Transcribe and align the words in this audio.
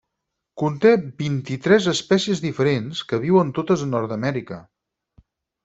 Conté 0.61 0.93
vint-i-tres 1.19 1.89
espècies 1.91 2.41
diferents, 2.47 3.03
que 3.13 3.21
viuen 3.27 3.55
totes 3.61 3.85
a 3.87 3.91
Nord-amèrica. 3.95 4.59